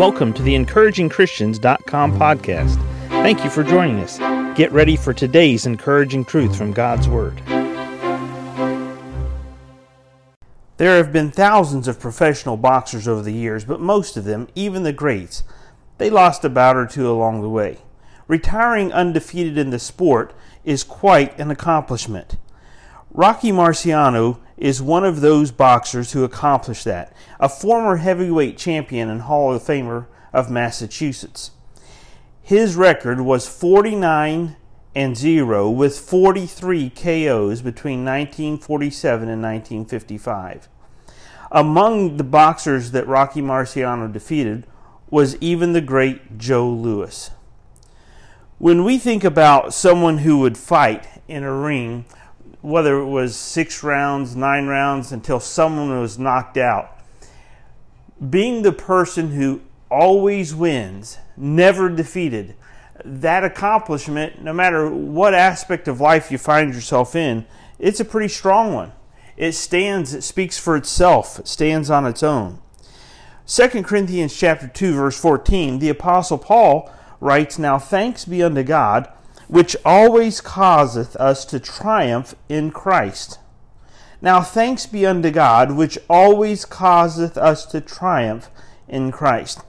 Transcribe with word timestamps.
Welcome 0.00 0.32
to 0.32 0.42
the 0.42 0.54
encouragingchristians.com 0.54 2.18
podcast. 2.18 2.76
Thank 3.08 3.44
you 3.44 3.50
for 3.50 3.62
joining 3.62 3.98
us. 3.98 4.16
Get 4.56 4.72
ready 4.72 4.96
for 4.96 5.12
today's 5.12 5.66
encouraging 5.66 6.24
truth 6.24 6.56
from 6.56 6.72
God's 6.72 7.06
Word. 7.06 7.42
There 10.78 10.96
have 10.96 11.12
been 11.12 11.30
thousands 11.30 11.86
of 11.86 12.00
professional 12.00 12.56
boxers 12.56 13.06
over 13.06 13.20
the 13.20 13.34
years, 13.34 13.66
but 13.66 13.78
most 13.78 14.16
of 14.16 14.24
them, 14.24 14.48
even 14.54 14.84
the 14.84 14.94
greats, 14.94 15.44
they 15.98 16.08
lost 16.08 16.46
a 16.46 16.48
bout 16.48 16.76
or 16.76 16.86
two 16.86 17.06
along 17.10 17.42
the 17.42 17.50
way. 17.50 17.76
Retiring 18.26 18.94
undefeated 18.94 19.58
in 19.58 19.68
the 19.68 19.78
sport 19.78 20.32
is 20.64 20.82
quite 20.82 21.38
an 21.38 21.50
accomplishment. 21.50 22.38
Rocky 23.10 23.52
Marciano 23.52 24.38
is 24.60 24.82
one 24.82 25.04
of 25.04 25.22
those 25.22 25.50
boxers 25.50 26.12
who 26.12 26.22
accomplished 26.22 26.84
that, 26.84 27.12
a 27.40 27.48
former 27.48 27.96
heavyweight 27.96 28.58
champion 28.58 29.08
and 29.08 29.22
Hall 29.22 29.54
of 29.54 29.62
Famer 29.62 30.06
of 30.32 30.50
Massachusetts. 30.50 31.50
His 32.42 32.76
record 32.76 33.22
was 33.22 33.48
49 33.48 34.56
and 34.94 35.16
0 35.16 35.70
with 35.70 35.98
43 35.98 36.90
KOs 36.90 37.62
between 37.62 38.04
1947 38.04 39.28
and 39.28 39.42
1955. 39.42 40.68
Among 41.50 42.16
the 42.18 42.24
boxers 42.24 42.90
that 42.90 43.06
Rocky 43.06 43.40
Marciano 43.40 44.12
defeated 44.12 44.66
was 45.08 45.36
even 45.36 45.72
the 45.72 45.80
great 45.80 46.38
Joe 46.38 46.68
Louis. 46.68 47.30
When 48.58 48.84
we 48.84 48.98
think 48.98 49.24
about 49.24 49.72
someone 49.72 50.18
who 50.18 50.38
would 50.40 50.58
fight 50.58 51.06
in 51.26 51.44
a 51.44 51.52
ring, 51.52 52.04
whether 52.62 52.98
it 52.98 53.06
was 53.06 53.36
six 53.36 53.82
rounds, 53.82 54.36
nine 54.36 54.66
rounds, 54.66 55.12
until 55.12 55.40
someone 55.40 55.98
was 56.00 56.18
knocked 56.18 56.56
out. 56.56 56.98
Being 58.28 58.62
the 58.62 58.72
person 58.72 59.30
who 59.30 59.62
always 59.90 60.54
wins, 60.54 61.18
never 61.36 61.88
defeated, 61.88 62.54
that 63.04 63.44
accomplishment, 63.44 64.42
no 64.42 64.52
matter 64.52 64.90
what 64.90 65.32
aspect 65.32 65.88
of 65.88 66.00
life 66.00 66.30
you 66.30 66.38
find 66.38 66.74
yourself 66.74 67.16
in, 67.16 67.46
it's 67.78 68.00
a 68.00 68.04
pretty 68.04 68.28
strong 68.28 68.74
one. 68.74 68.92
It 69.36 69.52
stands, 69.52 70.12
it 70.12 70.22
speaks 70.22 70.58
for 70.58 70.76
itself, 70.76 71.38
it 71.38 71.48
stands 71.48 71.88
on 71.88 72.06
its 72.06 72.22
own. 72.22 72.58
2 73.46 73.82
Corinthians 73.82 74.36
chapter 74.36 74.68
2 74.68 74.94
verse 74.94 75.18
14, 75.18 75.78
the 75.78 75.88
apostle 75.88 76.36
Paul 76.38 76.92
writes, 77.20 77.58
"Now 77.58 77.78
thanks 77.78 78.26
be 78.26 78.42
unto 78.42 78.62
God 78.62 79.08
which 79.50 79.76
always 79.84 80.40
causeth 80.40 81.16
us 81.16 81.44
to 81.44 81.58
triumph 81.58 82.36
in 82.48 82.70
Christ. 82.70 83.40
Now 84.22 84.42
thanks 84.42 84.86
be 84.86 85.04
unto 85.04 85.32
God, 85.32 85.72
which 85.72 85.98
always 86.08 86.64
causeth 86.64 87.36
us 87.36 87.66
to 87.66 87.80
triumph 87.80 88.48
in 88.86 89.10
Christ. 89.10 89.62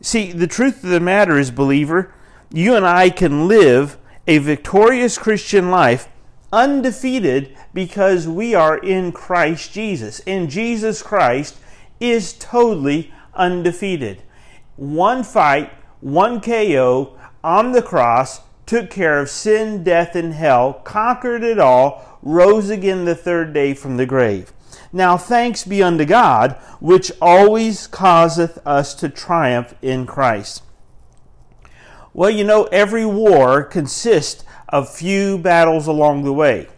See, 0.00 0.32
the 0.32 0.48
truth 0.48 0.82
of 0.82 0.90
the 0.90 0.98
matter 0.98 1.38
is, 1.38 1.52
believer, 1.52 2.12
you 2.52 2.74
and 2.74 2.84
I 2.84 3.10
can 3.10 3.46
live 3.46 3.96
a 4.26 4.38
victorious 4.38 5.18
Christian 5.18 5.70
life 5.70 6.08
undefeated 6.52 7.56
because 7.72 8.26
we 8.26 8.56
are 8.56 8.76
in 8.76 9.12
Christ 9.12 9.72
Jesus. 9.72 10.18
And 10.26 10.50
Jesus 10.50 11.00
Christ 11.00 11.56
is 12.00 12.32
totally 12.32 13.14
undefeated. 13.34 14.22
One 14.74 15.22
fight, 15.22 15.70
one 16.00 16.40
KO 16.40 17.16
on 17.44 17.70
the 17.70 17.82
cross, 17.82 18.40
took 18.66 18.90
care 18.90 19.20
of 19.20 19.30
sin, 19.30 19.84
death, 19.84 20.14
and 20.16 20.34
hell, 20.34 20.74
conquered 20.84 21.44
it 21.44 21.58
all, 21.58 22.18
rose 22.22 22.68
again 22.68 23.04
the 23.04 23.14
third 23.14 23.52
day 23.52 23.72
from 23.72 23.96
the 23.96 24.06
grave. 24.06 24.52
Now 24.92 25.16
thanks 25.16 25.64
be 25.64 25.82
unto 25.82 26.04
God, 26.04 26.52
which 26.80 27.12
always 27.22 27.86
causeth 27.86 28.58
us 28.66 28.94
to 28.96 29.08
triumph 29.08 29.74
in 29.80 30.06
Christ. 30.06 30.62
Well, 32.12 32.30
you 32.30 32.44
know, 32.44 32.64
every 32.72 33.06
war 33.06 33.62
consists 33.62 34.44
of 34.68 34.92
few 34.92 35.38
battles 35.38 35.86
along 35.86 36.24
the 36.24 36.32
way. 36.32 36.68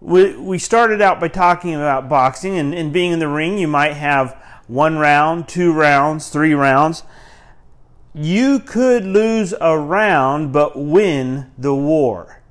We, 0.00 0.36
we 0.36 0.58
started 0.58 1.00
out 1.00 1.20
by 1.20 1.28
talking 1.28 1.74
about 1.74 2.08
boxing 2.08 2.58
and, 2.58 2.74
and 2.74 2.92
being 2.92 3.12
in 3.12 3.20
the 3.20 3.28
ring. 3.28 3.58
You 3.58 3.68
might 3.68 3.92
have 3.92 4.36
one 4.66 4.96
round, 4.98 5.48
two 5.48 5.72
rounds, 5.72 6.28
three 6.28 6.54
rounds 6.54 7.04
you 8.14 8.58
could 8.58 9.06
lose 9.06 9.54
a 9.60 9.78
round 9.78 10.52
but 10.52 10.78
win 10.78 11.50
the 11.56 11.74
war. 11.74 12.42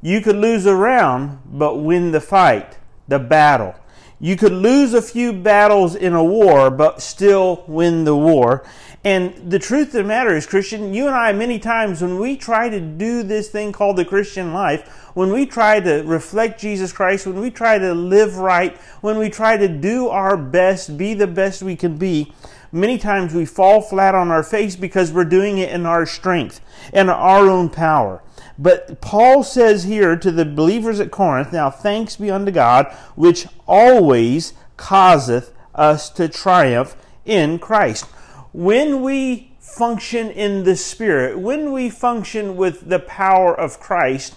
You 0.00 0.22
could 0.22 0.36
lose 0.36 0.64
a 0.64 0.74
round 0.74 1.38
but 1.44 1.76
win 1.76 2.12
the 2.12 2.20
fight, 2.20 2.78
the 3.06 3.18
battle. 3.18 3.74
You 4.18 4.36
could 4.36 4.52
lose 4.52 4.94
a 4.94 5.02
few 5.02 5.32
battles 5.32 5.94
in 5.94 6.14
a 6.14 6.24
war 6.24 6.70
but 6.70 7.02
still 7.02 7.64
win 7.66 8.04
the 8.04 8.16
war. 8.16 8.64
And 9.02 9.50
the 9.50 9.58
truth 9.58 9.88
of 9.88 9.92
the 9.92 10.04
matter 10.04 10.36
is, 10.36 10.46
Christian, 10.46 10.92
you 10.92 11.06
and 11.06 11.14
I, 11.14 11.32
many 11.32 11.58
times 11.58 12.02
when 12.02 12.18
we 12.18 12.36
try 12.36 12.68
to 12.68 12.80
do 12.80 13.22
this 13.22 13.48
thing 13.48 13.72
called 13.72 13.96
the 13.96 14.04
Christian 14.04 14.52
life, 14.52 14.86
when 15.14 15.32
we 15.32 15.46
try 15.46 15.80
to 15.80 16.02
reflect 16.02 16.60
Jesus 16.60 16.92
Christ, 16.92 17.26
when 17.26 17.40
we 17.40 17.50
try 17.50 17.78
to 17.78 17.94
live 17.94 18.36
right, 18.36 18.76
when 19.00 19.16
we 19.16 19.30
try 19.30 19.56
to 19.56 19.68
do 19.68 20.08
our 20.08 20.36
best, 20.36 20.98
be 20.98 21.14
the 21.14 21.26
best 21.26 21.62
we 21.62 21.76
can 21.76 21.96
be, 21.96 22.32
many 22.72 22.98
times 22.98 23.34
we 23.34 23.44
fall 23.44 23.80
flat 23.80 24.14
on 24.14 24.30
our 24.30 24.42
face 24.42 24.76
because 24.76 25.12
we're 25.12 25.24
doing 25.24 25.58
it 25.58 25.70
in 25.70 25.86
our 25.86 26.06
strength 26.06 26.60
and 26.92 27.10
our 27.10 27.48
own 27.48 27.68
power. 27.68 28.22
But 28.58 29.00
Paul 29.00 29.42
says 29.42 29.84
here 29.84 30.16
to 30.16 30.30
the 30.30 30.44
believers 30.44 31.00
at 31.00 31.10
Corinth, 31.10 31.52
Now 31.52 31.70
thanks 31.70 32.16
be 32.16 32.30
unto 32.30 32.52
God, 32.52 32.92
which 33.14 33.46
always 33.66 34.52
causeth 34.76 35.52
us 35.74 36.10
to 36.10 36.28
triumph 36.28 36.96
in 37.24 37.58
Christ. 37.58 38.04
When 38.52 39.02
we 39.02 39.52
function 39.58 40.30
in 40.30 40.64
the 40.64 40.76
Spirit, 40.76 41.38
when 41.38 41.72
we 41.72 41.88
function 41.88 42.56
with 42.56 42.88
the 42.88 42.98
power 42.98 43.58
of 43.58 43.80
Christ, 43.80 44.34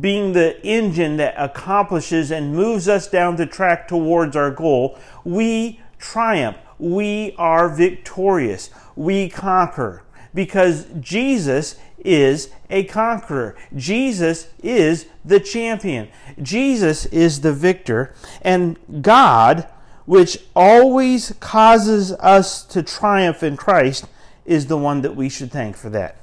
being 0.00 0.32
the 0.32 0.60
engine 0.66 1.18
that 1.18 1.34
accomplishes 1.36 2.30
and 2.30 2.54
moves 2.54 2.88
us 2.88 3.06
down 3.06 3.36
the 3.36 3.46
track 3.46 3.86
towards 3.86 4.34
our 4.34 4.50
goal, 4.50 4.98
we 5.24 5.80
triumph 5.98 6.56
we 6.78 7.34
are 7.38 7.68
victorious. 7.68 8.70
We 8.96 9.28
conquer 9.28 10.02
because 10.34 10.86
Jesus 11.00 11.76
is 11.98 12.50
a 12.68 12.84
conqueror. 12.84 13.56
Jesus 13.74 14.48
is 14.62 15.06
the 15.24 15.40
champion. 15.40 16.08
Jesus 16.42 17.06
is 17.06 17.40
the 17.40 17.52
victor. 17.52 18.14
And 18.42 18.78
God, 19.00 19.68
which 20.04 20.38
always 20.54 21.34
causes 21.40 22.12
us 22.12 22.64
to 22.66 22.82
triumph 22.82 23.42
in 23.42 23.56
Christ, 23.56 24.06
is 24.44 24.66
the 24.66 24.76
one 24.76 25.00
that 25.02 25.16
we 25.16 25.28
should 25.28 25.50
thank 25.50 25.76
for 25.76 25.88
that. 25.90 26.20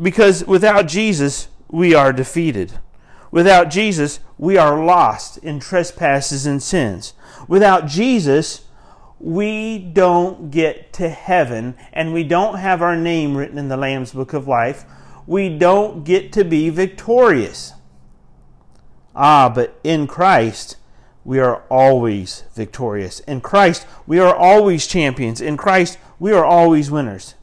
Because 0.00 0.44
without 0.44 0.86
Jesus, 0.86 1.48
we 1.70 1.94
are 1.94 2.12
defeated. 2.12 2.74
Without 3.30 3.70
Jesus, 3.70 4.20
we 4.36 4.58
are 4.58 4.84
lost 4.84 5.38
in 5.38 5.58
trespasses 5.58 6.44
and 6.44 6.62
sins. 6.62 7.14
Without 7.48 7.86
Jesus, 7.86 8.65
we 9.18 9.78
don't 9.78 10.50
get 10.50 10.92
to 10.94 11.08
heaven 11.08 11.74
and 11.92 12.12
we 12.12 12.22
don't 12.24 12.58
have 12.58 12.82
our 12.82 12.96
name 12.96 13.36
written 13.36 13.58
in 13.58 13.68
the 13.68 13.76
Lamb's 13.76 14.12
Book 14.12 14.32
of 14.32 14.46
Life, 14.46 14.84
we 15.26 15.48
don't 15.48 16.04
get 16.04 16.32
to 16.32 16.44
be 16.44 16.68
victorious. 16.70 17.72
Ah, 19.14 19.48
but 19.48 19.78
in 19.82 20.06
Christ, 20.06 20.76
we 21.24 21.40
are 21.40 21.62
always 21.70 22.44
victorious. 22.54 23.20
In 23.20 23.40
Christ, 23.40 23.86
we 24.06 24.18
are 24.18 24.34
always 24.34 24.86
champions. 24.86 25.40
In 25.40 25.56
Christ, 25.56 25.98
we 26.18 26.32
are 26.32 26.44
always 26.44 26.90
winners. 26.90 27.34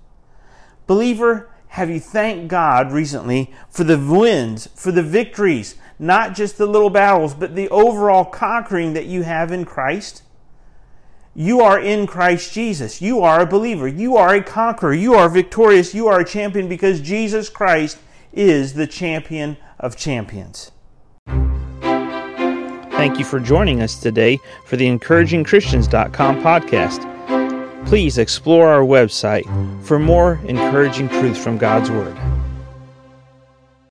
Believer, 0.87 1.49
have 1.69 1.89
you 1.89 1.99
thanked 1.99 2.47
God 2.47 2.91
recently 2.91 3.51
for 3.69 3.83
the 3.83 3.97
wins, 3.97 4.69
for 4.75 4.91
the 4.91 5.03
victories, 5.03 5.75
not 5.97 6.35
just 6.35 6.57
the 6.57 6.67
little 6.67 6.91
battles, 6.91 7.33
but 7.33 7.55
the 7.55 7.67
overall 7.69 8.25
conquering 8.25 8.93
that 8.93 9.05
you 9.05 9.23
have 9.23 9.51
in 9.51 9.65
Christ? 9.65 10.21
You 11.35 11.61
are 11.61 11.79
in 11.79 12.05
Christ 12.05 12.53
Jesus. 12.53 13.01
You 13.01 13.21
are 13.21 13.41
a 13.41 13.45
believer. 13.45 13.87
You 13.87 14.17
are 14.17 14.35
a 14.35 14.43
conqueror. 14.43 14.93
You 14.93 15.15
are 15.15 15.27
victorious. 15.29 15.95
You 15.95 16.07
are 16.07 16.19
a 16.19 16.25
champion 16.25 16.69
because 16.69 17.01
Jesus 17.01 17.49
Christ 17.49 17.97
is 18.31 18.75
the 18.75 18.85
champion 18.85 19.57
of 19.79 19.95
champions. 19.95 20.71
Thank 22.91 23.17
you 23.17 23.25
for 23.25 23.39
joining 23.39 23.81
us 23.81 23.99
today 23.99 24.37
for 24.65 24.77
the 24.77 24.85
encouragingchristians.com 24.85 26.41
podcast. 26.41 27.87
Please 27.87 28.19
explore 28.19 28.69
our 28.69 28.83
website 28.83 29.43
for 29.83 29.97
more 29.97 30.39
encouraging 30.45 31.09
truths 31.09 31.43
from 31.43 31.57
God's 31.57 31.89
Word. 31.89 32.15